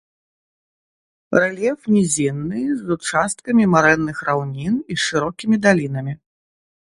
Рэльеф 1.41 1.79
нізінны 1.95 2.61
з 2.79 2.97
участкамі 2.97 3.63
марэнных 3.75 4.17
раўнін 4.29 4.81
і 4.95 4.97
шырокімі 5.03 5.55
далінамі. 5.67 6.13